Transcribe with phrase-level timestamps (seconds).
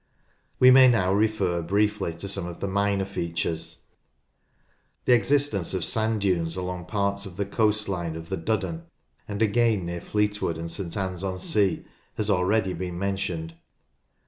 [0.57, 3.83] We may now refer briefly to some of the minor features.
[5.05, 8.85] The existence of sand dunes along parts of the coast line of the Duddon,
[9.27, 11.85] and again near Fleetwood and St Anne's on Sea,
[12.17, 13.53] has already been mentioned.